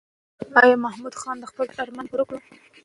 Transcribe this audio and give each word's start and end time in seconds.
ایا 0.61 0.75
محمود 0.85 1.15
خان 1.21 1.37
د 1.39 1.45
خپل 1.51 1.65
پلار 1.71 1.87
ارمان 1.89 2.05
پوره 2.09 2.23
کړ؟ 2.29 2.37